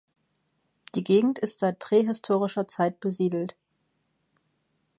[0.95, 3.55] Die Gegend ist seit prähistorischer Zeit besiedelt.